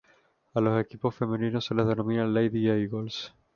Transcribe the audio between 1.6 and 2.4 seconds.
se les denomina